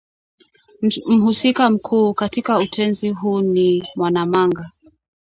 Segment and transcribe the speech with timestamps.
[1.07, 4.71] Mhusika mkuu katika utenzi huu ni Mwanamanga